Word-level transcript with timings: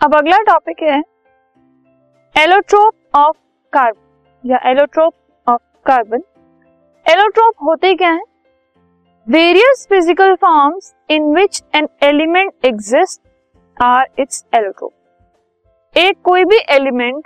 अब 0.00 0.14
अगला 0.16 0.36
टॉपिक 0.42 0.82
है 0.82 0.98
एलोट्रोप 2.34 3.16
ऑफ़ 3.16 3.36
कार्बन 3.72 4.48
या 4.50 4.58
एलोट्रोप 4.70 5.14
ऑफ़ 5.46 5.60
कार्बन 5.86 6.22
एलोट्रोप 7.06 7.54
होते 7.64 7.94
क्या 7.94 8.10
है? 8.10 8.22
Various 9.26 9.86
physical 9.90 10.34
forms 10.36 10.92
in 11.10 11.34
which 11.34 11.62
an 11.74 11.88
element 12.02 12.52
exist 12.64 13.20
are 13.76 14.06
its 14.18 14.44
allotrope 14.54 15.98
एक 15.98 16.20
कोई 16.24 16.44
भी 16.44 16.62
एलिमेंट 16.70 17.22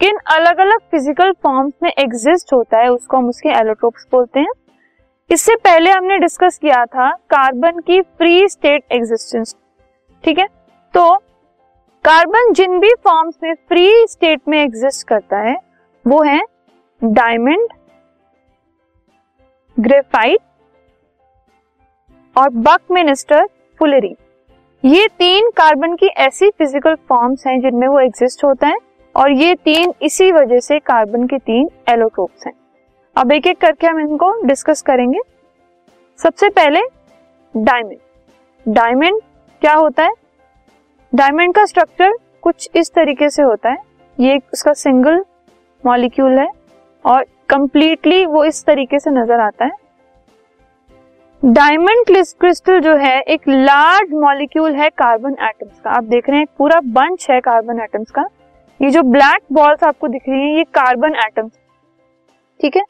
किन 0.00 0.18
अलग 0.36 0.60
अलग 0.60 0.78
फ़िज़िकल 0.90 1.32
फॉर्म्स 1.42 1.72
में 1.82 1.90
एग्जिस्ट 1.90 2.52
होता 2.52 2.78
है, 2.78 2.88
उसको 2.88 3.16
हम 3.16 3.28
उसके 3.28 3.58
एलोट्रोप्स 3.58 4.06
बोलते 4.12 4.40
हैं। 4.40 4.52
इससे 5.30 5.56
पहले 5.58 5.90
हमने 5.90 6.18
डिस्कस 6.18 6.58
किया 6.58 6.84
था 6.86 7.10
कार्बन 7.30 7.80
की 7.80 8.00
फ्री 8.02 8.48
स्टेट 8.48 8.92
एग्जिस्टेंस 8.92 9.56
ठीक 10.24 10.38
है? 10.38 10.46
तो 10.94 11.16
कार्बन 12.04 12.52
जिन 12.52 12.78
भी 12.80 12.88
फॉर्म्स 13.04 13.34
में 13.42 13.52
फ्री 13.68 14.06
स्टेट 14.06 14.40
में 14.48 14.58
एग्जिस्ट 14.62 15.06
करता 15.08 15.38
है, 15.38 15.54
वो 16.04 16.22
है 16.22 16.40
डायमंड 17.02 17.68
ग्रेफाइट 19.76 20.40
और 22.36 22.48
बक 22.66 22.80
मिनिस्टर 22.90 23.46
फुलरी 23.80 24.14
ये 24.84 25.06
तीन 25.08 25.48
कार्बन 25.50 25.94
की 25.96 26.06
ऐसी 26.06 26.50
फ़िज़िकल 26.50 26.94
फॉर्म्स 27.08 27.46
हैं 27.46 27.60
जिनमें 27.60 27.86
वो 27.88 28.00
एग्जिस्ट 28.00 28.44
होता 28.44 28.68
है 28.68 28.78
और 29.14 29.30
ये 29.32 29.54
तीन 29.54 29.94
इसी 30.02 30.30
वजह 30.32 30.60
से 30.60 30.78
कार्बन 30.80 31.26
के 31.26 31.38
तीन 31.38 31.68
एलोट्रोप्स 31.88 32.46
हैं। 32.46 32.52
अब 33.16 33.32
एक 33.32 33.46
एक 33.46 33.58
करके 33.60 33.86
हम 33.86 34.00
इनको 34.00 34.30
डिस्कस 34.46 34.82
करेंगे। 34.82 35.20
सबसे 36.18 36.48
पहले 36.50 36.80
डायमंड 37.54 38.74
डायमंड 38.74 39.20
क्या 39.62 39.74
होता 39.74 40.04
है? 40.04 40.12
डायमंड 41.14 41.54
का 41.54 41.64
स्ट्रक्चर 41.64 42.12
कुछ 42.42 42.68
इस 42.76 42.90
तरीके 42.94 43.28
से 43.30 43.42
होता 43.42 43.70
है। 43.70 43.76
ये 44.18 44.38
उसका 44.52 44.72
सिंगल 44.72 45.24
मॉलिक्यूल 45.84 46.38
है 46.38 46.48
और 47.04 47.24
कंप्लीटली 47.48 48.24
वो 48.26 48.44
इस 48.44 48.64
तरीके 48.64 48.98
से 48.98 49.10
नज़र 49.10 49.40
आता 49.40 49.64
है। 49.64 49.72
डायमंड 51.42 52.06
क्रिस्टल 52.06 52.80
जो 52.80 52.96
है, 52.96 53.20
एक 53.20 53.48
लार्ज 53.48 54.12
मॉलिक्यूल 54.14 54.74
है 54.74 54.88
कार्बन 54.90 55.36
एटम्स 55.42 55.80
का। 55.80 55.90
आप 55.90 56.04
देख 56.04 56.28
रहे 56.28 56.38
हैं, 56.38 56.46
पूरा 56.58 56.80
बंच 56.80 57.26
है 57.30 57.40
कार्बन 57.40 57.80
एटम्स 57.80 58.10
का। 58.10 58.24
ये 58.80 58.90
जो 58.90 59.02
ब्लैक 59.02 59.42
बॉल्स 59.52 59.84
आपको 59.84 60.08
दिख 60.08 60.28
रही 60.28 60.40
है, 60.40 60.56
ये 60.56 60.64
कार्बन 60.64 61.14
एटम्स 61.16 61.52
ठीक 62.60 62.76
है? 62.76 62.82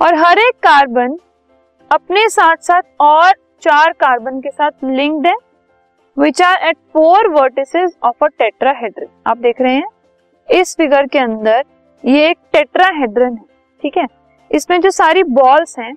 और 0.00 0.14
हर 0.16 0.38
एक 0.38 0.54
कार्बन 0.62 1.16
अपने 1.90 2.28
साथ 2.28 2.56
साथ 2.56 2.82
और 3.00 3.32
चार 3.62 3.92
कार्बन 3.92 4.40
के 4.40 4.50
साथ 4.50 4.84
लिंक्ड 4.84 5.26
है। 5.26 5.34
Which 6.16 6.40
are 6.42 6.66
at 6.68 6.76
four 6.92 7.28
vertices 7.30 7.96
of 8.02 8.24
a 8.24 8.26
tetrahedron 8.28 9.06
आप 9.26 9.38
देख 9.38 9.60
रहे 9.60 9.74
हैं? 9.74 9.88
इस 10.48 10.74
फिगर 10.76 11.06
के 11.06 11.18
अंदर 11.18 11.62
ये 12.04 12.28
एक 12.28 12.38
टेट्राहेड्रन 12.52 13.32
है, 13.32 13.44
ठीक 13.82 13.96
है? 13.96 14.06
इसमें 14.50 14.80
जो 14.80 14.90
सारी 14.90 15.22
बॉल्स 15.22 15.78
हैं 15.78 15.94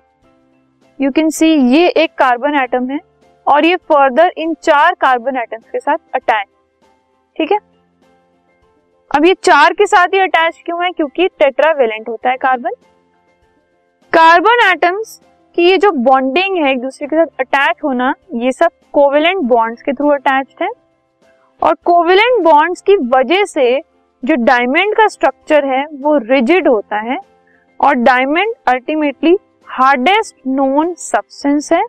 यू 0.98 1.10
कैन 1.10 1.30
सी 1.30 1.52
ये 1.74 1.88
एक 1.88 2.14
कार्बन 2.18 2.58
एटम 2.62 2.90
है 2.90 2.98
और 3.46 3.64
ये 3.64 3.76
फर्दर 3.88 4.32
इन 4.38 4.54
चार 4.62 4.94
कार्बन 5.00 5.36
एटम्स 5.36 5.64
के 5.72 5.80
साथ 5.80 5.98
अटैच 6.14 6.46
ठीक 7.36 7.52
है? 7.52 7.58
अब 9.10 9.24
ये 9.24 9.34
चार 9.42 9.72
के 9.72 9.86
साथ 9.86 10.14
ही 10.14 10.20
अटैच 10.20 10.62
क्यों 10.64 10.84
है? 10.84 10.90
क्योंकि 10.90 11.28
टेट्रावेलेंट 11.28 12.08
होता 12.08 12.30
है 12.30 12.36
कार्बन 12.38 12.74
कार्बन 14.12 14.68
एटम्स 14.68 15.20
की 15.58 15.64
ये 15.64 15.76
जो 15.78 15.90
बॉन्डिंग 15.92 16.56
है 16.56 16.70
एक 16.72 16.80
दूसरे 16.80 17.06
के 17.08 17.16
साथ 17.16 17.40
अटैच 17.40 17.76
होना 17.84 18.12
ये 18.34 18.50
सब 18.52 18.70
कोवेलेंट 18.94 19.38
बॉन्ड्स 19.44 19.82
के 19.82 19.92
थ्रू 19.92 20.08
अटैच्ड 20.10 20.62
है। 20.62 20.68
और 21.62 21.74
कोवेलेंट 21.84 22.42
बॉन्ड्स 22.44 22.82
की 22.82 22.96
वजह 23.08 23.44
से 23.44 23.64
जो 24.22 24.34
डायमंड 24.44 24.94
का 24.96 25.06
स्ट्रक्चर 25.08 25.64
है 25.66 25.84
वो 25.94 26.16
रिजिड 26.18 26.68
होता 26.68 27.00
है 27.02 27.18
और 27.80 27.94
diamond 27.94 28.54
ultimately 28.68 29.36
hardest 29.68 30.36
known 30.48 30.94
substance 30.96 31.72
है 31.72 31.82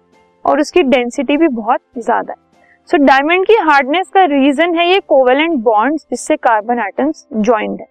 और 0.45 0.59
उसकी 0.59 0.83
डेंसिटी 0.85 1.37
भी 1.37 1.47
बहुत 1.49 1.81
ज़्यादा 1.97 2.33
है। 2.33 2.47
सो 2.89 2.97
so, 2.97 3.03
डायमंड 3.03 3.45
की 3.47 3.55
हार्डनेस 3.61 4.09
का 4.09 4.23
रीजन 4.25 4.75
है 4.75 4.87
ये 4.87 4.99
कोवेलेंट 5.07 5.61
बॉन्ड्स 5.63 6.07
जिससे 6.09 6.35
कार्बन 6.39 6.79
एटम्स 6.79 7.25
ज्वाइंट 7.33 7.79
है। 7.79 7.87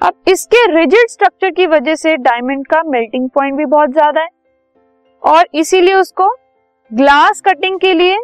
अब 0.00 0.14
इसके 0.28 0.66
रिजिड 0.72 1.08
स्ट्रक्चर 1.10 1.50
की 1.52 1.66
वजह 1.68 1.94
से 1.96 2.16
डायमंड 2.18 2.66
का 2.66 2.82
मेल्टिंग 2.88 3.28
पॉइंट 3.30 3.56
भी 3.56 3.64
बहुत 3.66 3.90
ज़्यादा 3.92 4.20
है। 4.20 4.28
और 5.22 5.46
इसीलिए 5.54 5.94
उसको 5.94 6.28
ग्लास 6.90 7.40
कटिंग 7.40 7.78
के 7.80 7.92
लिए 7.94 8.18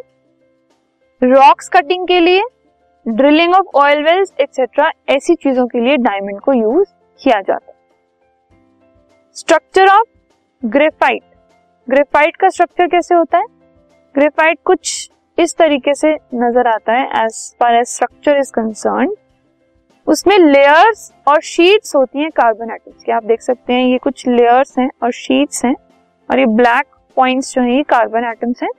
रॉक्स 1.23 1.69
कटिंग 1.69 2.07
के 2.09 2.21
लिए 2.21 2.43
drilling 3.07 3.55
of 3.55 3.77
oil 3.77 4.03
wells 4.05 4.33
etcetera 4.41 4.91
ऐसी 5.09 5.35
चीज़ों 5.35 5.67
के 5.67 5.81
लिए 5.81 5.97
डायमंड 5.99 6.41
को 6.41 6.53
यूज़ 6.53 6.89
किया 7.21 7.41
जाता 7.41 7.71
है। 7.71 7.75
स्ट्रक्चर 9.37 9.89
ऑफ़ 9.89 10.07
ग्रेफाइट 10.63 11.23
ग्रेफाइट 11.89 12.37
का 12.37 12.49
स्ट्रक्चर 12.49 12.87
कैसे 12.87 13.15
होता 13.15 13.39
है? 13.39 13.45
ग्रेफाइट 14.15 14.59
कुछ 14.65 15.11
इस 15.39 15.57
तरीके 15.57 15.95
से 15.95 16.15
नज़र 16.35 16.67
आता 16.69 16.93
है 16.93 17.25
as 17.25 17.39
far 17.61 17.75
as 17.75 17.87
structure 17.87 18.39
is 18.39 18.53
concern 18.53 19.15
उसमें 20.07 20.39
लेयर्स 20.39 21.11
और 21.29 21.41
शीट्स 21.43 21.95
होती 21.97 22.19
हैं 22.19 22.31
कार्बन 22.31 22.71
एटम्स 22.71 23.03
की। 23.05 23.13
आप 23.13 23.25
देख 23.25 23.41
सकते 23.43 23.73
हैं 23.73 23.87
ये 23.87 23.99
कुछ 23.99 24.27
लेयर्स 24.29 24.79
हैं 24.79 24.91
और 25.03 25.13
शीट्स 25.13 25.65
हैं। 25.65 25.75
और 26.31 26.39
ये 26.39 26.47
ब्लैक 26.47 26.87
पॉइंट्स 27.17 27.55
जो 27.55 27.63
है, 27.63 27.77
ये 27.77 27.83
कार्बन 27.83 28.25
एटम्स 28.25 28.63
हैं। 28.63 28.71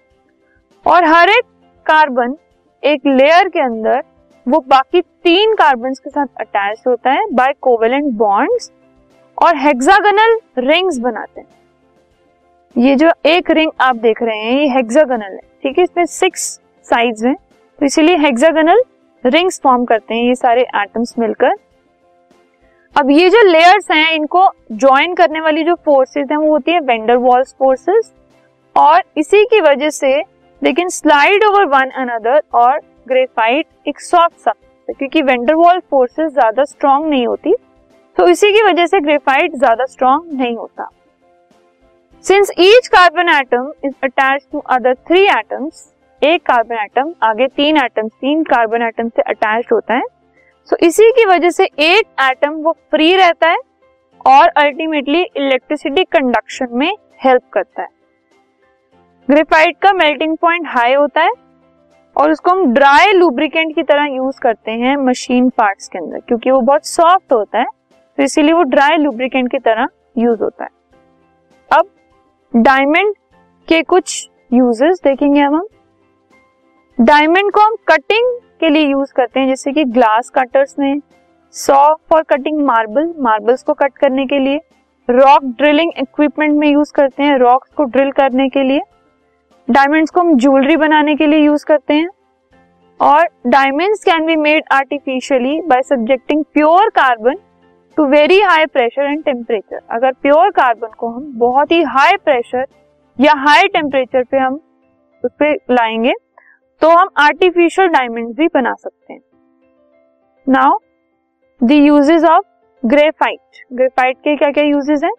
और 0.86 1.04
हर 1.04 1.30
एक 1.30 1.46
कार्बन 1.86 2.36
एक 2.84 3.06
लेयर 3.08 3.50
के 3.50 3.60
अंदर 3.60 4.04
वो 4.46 4.60
बाकी 4.68 5.02
तीन 5.02 5.54
कार्बन 5.54 5.94
के 5.94 6.10
साथ 6.10 6.28
अटैच 6.40 6.84
होता 6.88 7.12
है 7.12 7.26
बाय 7.32 7.54
कोवेलेंट 7.62 8.14
बॉन्ड्स 8.14 8.72
और 9.38 9.58
हेक्सागोनल 9.58 10.40
रिंग्स 10.58 10.98
बनाते 10.98 11.42
हैं। 11.42 11.48
ये 12.76 12.96
जो 12.96 13.12
एक 13.26 13.52
रिंग 13.52 13.72
आप 13.82 13.96
देख 13.96 14.22
रहे 14.22 14.38
हैं, 14.38 14.60
ये 14.60 14.68
हेक्सागोनल 14.70 15.24
है, 15.24 15.40
ठीक 15.64 15.78
है? 15.78 15.84
इसमें 15.84 16.06
सिक्स 16.06 16.44
साइड्स 16.84 17.24
हैं। 17.24 17.36
तो 17.80 17.86
इसीलिए 17.86 18.18
हेक्सागोनल 18.18 18.82
रिंग्स 19.26 19.60
फॉर्म 19.64 19.86
करते 19.86 20.16
हैं, 20.16 20.24
ये 20.24 20.36
सारे 20.36 20.62
एटम्स 20.76 21.14
मिलकर। 21.20 21.56
अब 22.98 23.10
ये 23.12 23.30
जो 23.30 23.42
लेयर्स 23.44 23.90
हैं, 23.92 24.12
इनको 24.12 24.50
ज्वाइन 24.74 25.14
करने 25.16 25.42
वाली 25.42 25.64
जो 25.64 25.74
फोर्सेस 25.86 26.28
हैं, 26.32 26.38
वो 26.38 26.52
होती 26.52 26.72
है 26.72 26.80
वेंडर 26.82 27.18
वॉल्स 27.18 27.54
फोर्सेस 27.60 28.12
और 28.76 29.04
इसी 29.18 29.44
की 29.46 29.60
वजह 29.62 29.90
से 29.90 30.10
they 30.62 30.72
can 30.74 30.90
slide 30.90 31.44
over 31.46 31.66
one 31.76 31.90
another 32.04 32.42
और 32.54 32.80
ग्रेफाइट 33.08 33.68
एक 33.88 34.00
सॉफ्ट 34.02 34.36
सब्सटेंस 34.36 34.98
क्योंकि 34.98 35.22
वेंडर 35.22 35.56
वॉल 35.56 35.80
फोर्सेस 35.90 36.32
ज़्यादा 36.32 36.64
स्ट्रांग 36.64 37.06
नहीं 37.06 37.28
होती. 37.28 37.54
तो 38.18 38.28
इसी 38.28 38.52
की 38.54 38.64
वजह 38.64 38.86
से 38.86 39.00
ग्रेफाइट 39.02 39.56
ज़्यादा 39.56 39.86
स्ट्रांग 39.86 40.34
नहीं 40.34 40.56
होता. 40.58 40.90
Since 42.26 42.52
each 42.60 42.88
carbon 42.88 43.30
atom 43.30 43.72
is 43.86 43.94
attach 44.04 44.48
to 44.52 44.60
other 44.60 44.94
three 45.08 45.24
atoms 45.30 45.88
एक 46.22 46.46
कार्बन 46.46 46.84
एटम 46.84 47.14
आगे 47.24 47.48
तीन 47.48 47.78
एटम 47.78 48.08
तीन 48.10 48.44
कार्बन 48.46 48.88
एटम 48.88 49.10
से 49.10 49.22
अटैच 49.24 49.72
होता 49.74 49.94
है. 49.94 50.04
सो 50.70 50.76
so, 50.76 50.84
इसी 50.84 51.12
की 51.12 51.26
वजह 51.26 51.50
से 51.50 51.66
एक 51.66 52.08
एटम 52.22 52.54
वो 52.54 52.72
फ्री 52.92 53.16
रहता 53.16 53.50
है 53.50 53.58
और 54.26 54.48
अल्टीमेटली 54.58 55.22
इलेक्ट्रिसिटी 55.38 56.04
कंडक्शन 56.04 56.68
में 56.72 56.92
हेल्प 57.24 57.42
करता 57.54 57.82
है। 57.82 57.88
ग्रेफाइट 59.30 59.78
का 59.82 59.92
मेल्टिंग 59.94 60.36
पॉइंट 60.38 60.68
हाई 60.68 60.94
होता 60.94 61.22
है 61.22 61.32
और 62.16 62.32
उसको 62.32 62.52
हम 62.52 62.74
ड्राई 62.74 63.14
लुब्रिकेंट 63.14 63.74
की 63.76 63.84
तरह 63.84 64.06
यूज़ 64.06 64.40
करते 64.40 64.72
हैं 64.72 64.96
मशीन 64.98 65.50
पार्ट्स 65.50 65.88
के 65.88 65.98
अंदर 65.98 66.20
क्योंकि 66.20 66.52
वो 66.52 66.60
बहुत 66.62 66.86
सॉफ्ट 66.86 67.34
होता 67.34 67.60
है 67.60 67.66
तो 68.18 68.24
इसीलिए 68.24 68.54
वो 68.54 68.64
ड्राई 68.64 68.98
लुब्रिकेंट 68.98 69.52
की 69.52 69.60
तरह 69.60 69.88
यूज़ 70.18 70.44
होता 70.44 70.64
है। 70.64 70.70
अब 71.72 71.90
डायमंड 72.54 73.16
के 73.68 73.82
कुछ 73.84 74.30
यूजेस 74.54 75.00
देखेंगे 75.04 75.42
अब 75.42 75.54
हम। 75.54 75.68
डायमंड 76.98 77.52
को 77.52 77.62
हम 77.62 77.76
कटिंग 77.88 78.40
के 78.60 78.70
लिए 78.70 78.88
यूज़ 78.88 79.14
करते 79.14 79.40
हैं, 79.40 79.48
जैसे 79.48 79.72
कि 79.72 79.84
ग्लास 79.84 80.30
कटर्स 80.30 80.76
में 80.80 81.00
saw 81.54 81.94
for 82.10 82.22
cutting 82.24 82.66
marble 82.66 83.14
marbles 83.20 83.64
को 83.64 83.74
कट 83.74 83.98
करने 83.98 84.26
के 84.26 84.40
लिए 84.40 84.60
रॉक 85.10 85.44
ड्रिलिंग 85.58 85.92
इक्विपमेंट 85.98 86.54
में 86.54 86.68
यूज़ 86.68 86.92
करते 86.94 87.24
हैं 87.24 87.38
रॉक्स 87.38 87.70
को 87.76 87.84
ड्रिल 87.84 88.12
करने 88.12 88.48
के 88.50 88.64
लिए 88.64 88.82
डायमंड्स 89.68 90.12
को 90.12 90.22
हम 90.22 90.38
ज्वेलरी 90.38 90.76
बनाने 90.78 91.16
के 91.16 91.28
लिए 91.28 91.40
यूज़ 91.40 91.66
करते 91.66 91.94
हैं, 91.94 92.10
और 93.00 93.28
diamonds 93.48 94.04
can 94.04 94.26
be 94.26 94.36
made 94.36 94.64
artificially 94.72 95.60
by 95.62 95.82
subjecting 95.84 96.44
pure 96.54 96.90
carbon 96.90 97.36
to 97.98 98.06
very 98.06 98.40
high 98.42 98.66
pressure 98.66 99.02
and 99.02 99.24
temperature 99.24 99.80
अगर 99.92 100.12
प्योर 100.12 100.50
कार्बन 100.52 100.88
को 100.98 101.10
हम 101.10 101.32
बहुत 101.40 101.72
ही 101.72 101.82
हाई 101.84 102.16
प्रेशर 102.16 102.66
या 103.20 103.34
हाई 103.38 103.68
टेम्परेचर 103.68 104.24
पे 104.24 104.38
हम 104.38 104.60
उस 105.24 105.32
पर 105.32 105.54
लाएँगे 105.72 106.14
तो 106.88 106.92
हम 106.92 107.10
आर्टिफिशियल 107.18 107.88
डायमंड 107.88 108.36
भी 108.36 108.46
बना 108.48 108.74
सकते 108.74 109.14
हैं। 109.14 109.20
Now 110.48 110.78
the 111.62 111.72
uses 111.72 112.24
of 112.24 112.46
graphite 112.84 113.58
graphite 113.74 114.18
के 114.18 114.36
क्या 114.36 114.52
क्या 114.52 114.64
यूजेस 114.64 115.04
हैं? 115.04 115.12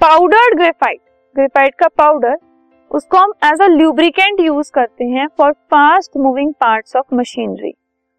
पाउडर्ड 0.00 0.56
ग्रेफाइट 0.58 1.00
ग्रेफाइट 1.36 1.74
का 1.74 1.88
पाउडर 1.88 2.36
उसको 2.90 3.18
हम 3.18 3.32
एज 3.44 3.62
अ 3.62 3.66
ल्यूब्रिकेंट 3.66 4.40
यूज़ 4.40 4.70
करते 4.74 5.04
हैं 5.04 5.26
for 5.38 5.52
fast 5.52 6.16
moving 6.16 6.52
parts 6.54 6.96
of 6.96 7.14
machinery 7.14 7.72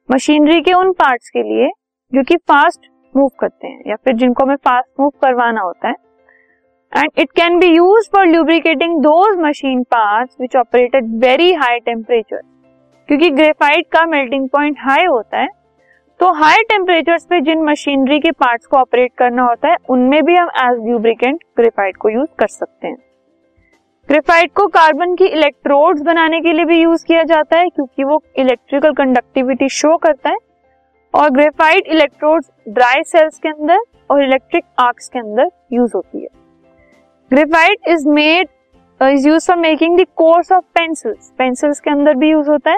machinery 0.10 0.62
के 0.62 0.74
उन 0.74 0.92
पार्ट्स 0.94 1.30
के 1.30 1.44
लिए 1.44 1.70
जो 2.14 2.24
कि 2.24 2.38
फास्ट 2.38 2.90
मूव 3.16 3.30
करते 3.40 3.68
हैं 3.68 3.82
या 3.88 3.96
फिर 3.96 4.16
जिनको 4.16 4.44
हमें 4.44 4.56
फास्ट 4.56 4.90
मूव 5.00 5.10
करवाना 5.22 5.62
होता 5.62 5.88
है 5.88 5.96
and 6.98 7.10
it 7.18 7.32
can 7.32 7.58
be 7.60 7.68
use 7.68 8.10
for 8.16 8.26
lubricating 8.26 9.02
those 9.02 9.38
machine 9.40 9.84
parts 9.84 10.36
which 10.42 10.56
operate 10.56 10.96
at 10.96 11.04
very 11.20 11.52
high 11.54 11.80
temperature 11.82 12.42
क्योंकि 13.10 13.30
ग्रेफाइट 13.32 13.88
का 13.92 14.06
मेल्टिंग 14.06 14.48
पॉइंट 14.50 14.78
हाई 14.80 15.06
होता 15.06 15.38
है 15.38 15.48
तो 16.20 16.32
हाई 16.34 16.62
टेम्परेचर 16.70 17.18
पे 17.30 17.40
जिन 17.42 17.64
मशीनरी 17.64 18.20
के 18.20 18.32
पार्ट्स 18.34 18.66
को 18.66 18.78
ऑपरेट 18.78 19.12
करना 19.18 19.44
होता 19.44 19.70
है, 19.70 19.76
उनमें 19.90 20.24
भी 20.26 20.36
हम 20.36 20.48
एज 20.62 20.80
ल्यूब्रिकेंट 20.86 21.44
ग्रेफाइट 21.58 21.98
को 21.98 22.10
यूज़ 22.10 22.30
कर 22.40 22.48
सकते 22.48 22.88
हैं। 22.88 22.96
ग्रेफाइट 24.10 24.52
को 24.54 24.66
कार्बन 24.70 25.14
की 25.16 25.26
इलेक्ट्रोड्स 25.28 26.02
बनाने 26.02 26.40
के 26.42 26.54
लिए 26.54 26.66
भी 26.66 26.80
यूज़ 26.82 27.06
किया 27.06 27.24
जाता 27.24 27.60
है, 27.60 27.70
क्योंकि 27.70 28.04
वो 28.04 28.22
इलेक्ट्रिकल 28.38 28.94
कंडक्टिविटी 28.94 29.70
शो 29.72 29.96
करता 29.98 30.30
है। 30.30 30.38
और 31.14 31.30
ग्रेफाइट 31.30 31.88
इलेक्ट्रोड्स 31.88 32.50
ड्राई 32.70 33.04
सेल्स 33.04 33.40
के 33.40 33.50
अंदर 33.50 33.84
और 34.10 34.24
इलेक्ट्रिक 34.24 34.64
आर्क्स 34.80 35.08
के 35.08 35.20
अंदर 35.20 35.50
यूज़ 35.74 35.92
होती 35.96 36.22
है। 36.22 36.47
Graphite 37.32 37.88
is 37.88 38.08
made 38.08 38.48
is 39.02 39.28
use 39.28 39.48
for 39.48 39.58
making 39.58 40.00
the 40.00 40.06
cores 40.16 40.52
of 40.52 40.64
pencils 40.76 41.32
pencils 41.38 41.80
के 41.80 41.90
अंदर 41.90 42.14
भी 42.14 42.30
यूज़ 42.30 42.50
होता 42.50 42.72
है। 42.72 42.78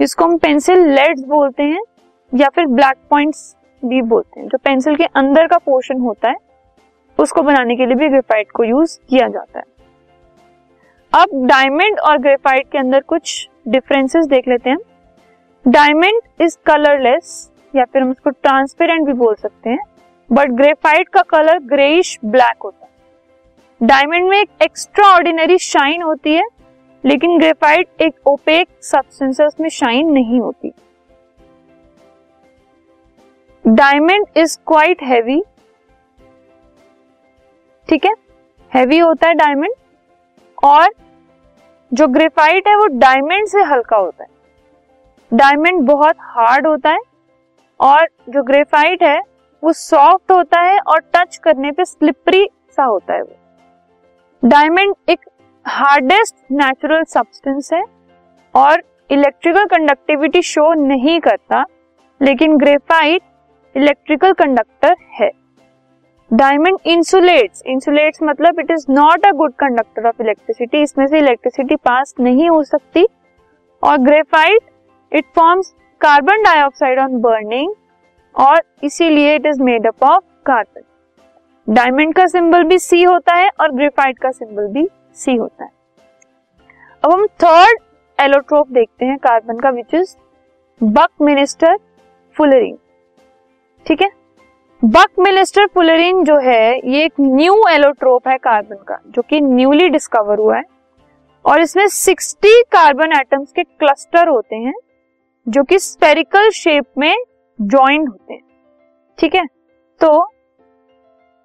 जिसको 0.00 0.24
हम 0.24 0.36
पेंसिल 0.38 0.88
लेड्स 0.88 1.24
बोलते 1.24 1.62
हैं, 1.62 1.80
या 2.32 2.48
फिर 2.48 2.66
ब्लैक 2.66 2.96
पॉइंट्स 3.10 3.56
भी 3.84 4.02
बोलते 4.02 4.40
हैं। 4.40 4.48
जो 4.48 4.58
पेंसिल 4.58 4.96
के 4.96 5.04
अंदर 5.04 5.46
का 5.46 5.58
पोर्शन 5.58 6.00
होता 6.00 6.28
है, 6.28 6.36
उसको 7.18 7.42
बनाने 7.42 7.76
के 7.76 7.86
लिए 7.86 7.94
भी 7.94 8.08
ग्रेफाइट 8.08 8.50
को 8.50 8.64
यूज़ 8.64 8.98
किया 9.08 9.28
जाता 9.28 9.58
है। 9.58 9.64
अब 11.12 11.46
डायमंड 11.46 12.00
और 12.00 12.18
ग्रेफाइट 12.18 12.70
के 12.72 12.78
अंदर 12.78 13.00
कुछ 13.00 13.48
डिफरेंसेस 13.68 14.26
देख 14.26 14.48
लेते 14.48 14.70
हैं 14.70 14.78
डायमंड 15.68 16.20
इज़ 16.40 16.56
कलरलेस 16.66 17.50
या 17.76 17.84
फिर 17.84 18.02
हम 18.02 18.10
उसको 18.10 18.30
ट्रांसपेरेंट 18.30 19.06
भी 19.06 19.12
बोल 19.12 19.34
सकते 19.34 19.70
हैं। 19.70 19.84
बट 20.32 20.50
ग्रेफाइट 20.50 21.08
का 21.08 21.22
कलर 21.22 21.58
ग्रेइश 21.58 22.18
ब्लैक 22.24 22.62
होता 22.64 22.84
है। 22.84 22.91
डायमंड 23.82 24.28
में 24.28 24.36
एक 24.38 24.50
एक्स्ट्रा 24.62 25.06
ऑर्डिनरी 25.06 25.56
शाइन 25.58 26.02
होती 26.02 26.34
है, 26.34 26.44
लेकिन 27.04 27.38
ग्रेफाइट 27.38 28.02
एक 28.02 28.28
ओपेक 28.28 28.68
सब्सटेंस 28.82 29.40
है 29.40 29.46
उसमें 29.46 29.68
शाइन 29.68 30.12
नहीं 30.12 30.40
होती। 30.40 30.72
डायमंड 33.64 34.26
इज़ 34.36 34.56
क्वाइट 34.66 35.02
हैवी 35.02 35.42
ठीक 37.88 38.04
है? 38.04 38.14
हैवी 38.72 38.98
होता 38.98 39.28
है 39.28 39.34
डायमंड, 39.34 39.74
और 40.58 40.88
जो 41.92 42.08
ग्रेफाइट 42.08 42.68
है 42.68 42.76
वो 42.76 42.86
डायमंड 42.98 43.48
से 43.48 43.62
हल्का 43.64 43.96
होता 43.96 44.24
है। 44.24 44.30
डायमंड 45.32 45.86
बहुत 45.86 46.16
हार्ड 46.20 46.66
होता 46.66 46.90
है, 46.90 47.00
और 47.80 48.08
जो 48.28 48.42
ग्रेफाइट 48.44 49.02
है 49.02 49.20
वो 49.62 49.72
सॉफ्ट 49.74 50.32
होता 50.32 50.60
है 50.60 50.78
और 50.80 51.00
टच 51.14 51.36
करने 51.36 51.70
पे 51.72 51.84
स्लिपरी 51.84 52.48
सा 52.76 52.84
होता 52.84 53.14
है 53.14 53.22
वो। 53.22 53.36
डायमंड 54.42 54.94
एक 55.10 55.20
हार्डेस्ट 55.66 56.34
नेचुरल 56.52 57.02
सब्सटेंस 57.04 57.68
है 57.72 57.82
और 58.54 58.82
इलेक्ट्रिकल 59.10 59.64
कंडक्टिविटी 59.66 60.42
शो 60.42 60.72
नहीं 60.76 61.18
करता, 61.20 61.64
लेकिन 62.20 62.56
ग्रेफाइट 62.58 63.22
इलेक्ट्रिकल 63.74 64.32
कंडक्टर 64.32 64.96
है। 65.20 65.30
डायमंड 66.30 66.78
इंसुलेट्स 66.86 67.62
इंसुलेट्स 67.66 68.22
मतलब 68.22 68.60
it 68.60 68.70
is 68.70 68.86
not 68.90 69.26
a 69.26 69.30
good 69.32 69.52
conductor 69.60 70.08
of 70.08 70.22
electricity 70.22 70.82
इसमें 70.82 71.06
से 71.06 71.18
इलेक्ट्रिसिटी 71.18 71.76
पास 71.78 72.14
नहीं 72.20 72.50
हो 72.50 72.62
सकती। 72.64 73.06
और 73.82 73.98
graphite 74.00 74.70
it 75.12 75.24
forms 75.36 75.74
carbon 76.00 76.42
dioxide 76.42 77.00
on 77.00 77.20
burning 77.20 77.74
और 78.34 78.62
इसीलिए 78.84 79.34
it 79.34 79.46
is 79.46 79.62
made 79.62 79.86
up 79.86 80.04
of 80.04 80.24
carbon 80.46 80.82
diamond 81.68 82.14
का 82.14 82.26
सिंबल 82.26 82.64
भी 82.64 82.78
सी 82.78 83.02
होता 83.02 83.34
है 83.34 83.50
और 83.60 83.72
ग्रेफाइट 83.72 84.18
का 84.18 84.30
सिंबल 84.30 84.66
भी 84.66 84.88
सी 85.14 85.36
होता 85.36 85.64
है। 85.64 85.70
अब 87.04 87.12
हम 87.12 87.26
थर्ड 87.26 87.78
एलोट्रोप 88.20 88.68
देखते 88.68 89.04
हैं 89.04 89.18
कार्बन 89.18 89.58
का 89.58 89.70
विच 89.70 89.94
इज़ 89.94 90.16
बक 90.82 91.08
मिनिस्टर 91.22 91.78
फुलरिंग 92.36 92.76
ठीक 93.86 94.02
है? 94.02 94.10
बक 94.84 95.06
मिनिस्टर 95.18 95.66
फुलरिन 95.66 96.24
जो 96.24 96.36
है, 96.36 96.90
ये 96.90 97.04
एक 97.04 97.12
न्यू 97.20 97.64
एलोट्रोप 97.70 98.28
है 98.28 98.38
कार्बन 98.38 98.76
का, 98.76 98.98
जो 99.06 99.22
कि 99.22 99.40
न्यूली 99.40 99.88
डिस्कवर 99.88 100.38
हुआ 100.38 100.56
है। 100.56 100.64
और 101.44 101.60
इसमें 101.60 101.86
60 101.88 102.62
कार्बन 102.62 103.12
एटम्स 103.12 103.52
के 103.52 103.62
क्लस्टर 103.62 104.28
होते 104.28 104.56
हैं, 104.56 104.74
जो 105.48 105.64
कि 105.64 105.78
स्पेरिकल 105.78 106.50
शेप 106.50 106.84
में 106.98 107.16
ज्वाइंट 107.60 108.08
होते 108.08 108.34
हैं। 108.34 108.40
ठीक 109.18 109.34
है? 109.34 109.46
तो 110.00 110.31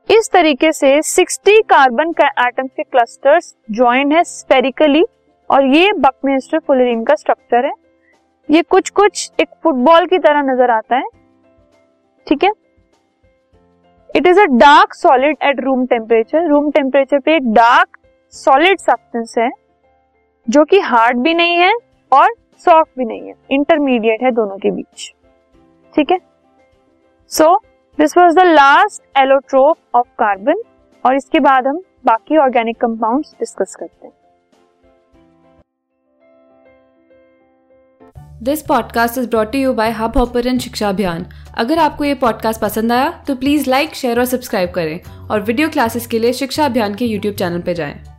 इस 0.09 0.29
तरीके 0.33 0.71
से 0.71 0.89
60 1.03 1.61
कार्बन 1.69 2.13
एटम्स 2.19 2.69
के 2.71 2.83
क्लस्टर्स 2.83 3.53
ज्वाइंट 3.71 4.13
है 4.13 4.23
स्पेरिकली 4.23 5.03
और 5.49 5.65
ये 5.67 5.91
बकमिस्टर 5.95 6.59
फुलरिन 6.59 7.03
का 7.03 7.15
स्ट्रक्चर 7.15 7.65
है। 7.65 7.71
ये 8.49 8.61
कुछ 8.63 8.89
कुछ 8.91 9.31
एक 9.39 9.47
फुटबॉल 9.63 10.05
की 10.05 10.19
तरह 10.19 10.41
नज़र 10.43 10.71
आता 10.71 10.95
है, 10.95 11.03
ठीक 12.27 12.43
है? 12.43 12.51
It 14.09 14.27
is 14.27 14.39
a 14.39 14.45
dark 14.47 14.93
solid 14.93 15.37
at 15.43 15.59
room 15.59 15.85
temperature 15.85 16.47
room 16.49 16.71
temperature 16.71 17.19
पे 17.19 17.35
एक 17.35 17.53
डार्क 17.53 17.97
सॉलिड 18.33 18.79
सब्सटेंस 18.79 19.35
है, 19.37 19.49
जो 20.47 20.65
कि 20.65 20.79
हार्ड 20.81 21.17
भी 21.17 21.33
नहीं 21.33 21.57
है 21.57 21.73
और 22.11 22.33
सॉफ्ट 22.65 22.97
भी 22.97 23.05
नहीं 23.05 23.27
है। 23.27 23.33
इंटरमीडिएट 23.51 24.23
है 24.23 24.31
दोनों 24.33 24.57
के 24.57 24.71
बीच, 24.71 25.11
ठीक 25.93 26.11
है? 26.11 26.19
So 27.31 27.57
this 27.99 28.17
was 28.17 28.35
the 28.35 28.39
last 28.39 29.01
allotrope 29.17 29.77
of 29.95 30.07
carbon 30.19 30.61
और 31.05 31.15
इसके 31.15 31.39
बाद 31.39 31.67
हम 31.67 31.81
बाकी 32.05 32.37
ऑर्गेनिक 32.37 32.77
कंपाउंड्स 32.77 33.31
डिस्कस 33.39 33.75
करते 33.75 34.07
हैं 34.07 34.13
this 38.43 38.61
podcast 38.61 39.17
is 39.17 39.29
brought 39.29 39.55
you 39.55 39.73
by 39.73 39.91
Hubhopper 40.17 40.57
Shiksha 40.57 40.89
Abhiyan 40.89 41.25
अगर 41.57 41.79
आपको 41.79 42.03
ये 42.03 42.13
पॉडकास्ट 42.15 42.61
पसंद 42.61 42.91
आया 42.91 43.09
तो 43.27 43.35
प्लीज़ 43.35 43.69
लाइक 43.69 43.95
शेयर 43.95 44.19
और 44.19 44.25
सब्सक्राइब 44.25 44.71
करें 44.71 44.99
और 45.29 45.41
वीडियो 45.41 45.69
क्लासेस 45.69 46.07
के 46.07 46.19
लिए 46.19 46.33
शिक्षा 46.33 46.65
अभियान 46.65 46.95
के 46.95 47.05
यूट्यूब 47.05 47.35
चैनल 47.35 47.61
पर 47.61 47.73
जाएँ। 47.73 48.16